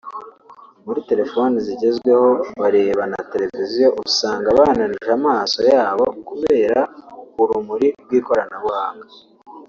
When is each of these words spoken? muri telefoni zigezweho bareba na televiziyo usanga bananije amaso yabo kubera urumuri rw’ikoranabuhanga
muri 0.85 0.99
telefoni 1.09 1.55
zigezweho 1.65 2.29
bareba 2.61 3.03
na 3.11 3.19
televiziyo 3.31 3.87
usanga 4.03 4.47
bananije 4.57 5.09
amaso 5.19 5.59
yabo 5.71 6.05
kubera 6.27 6.79
urumuri 7.41 7.87
rw’ikoranabuhanga 8.03 9.07